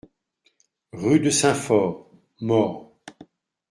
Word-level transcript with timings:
Rue 0.93 1.19
de 1.19 1.29
Saint-Fort, 1.29 2.09
Morre 2.39 2.87